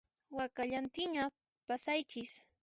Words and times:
Wakallantinña 0.37 1.23
pasaychis 1.67 2.31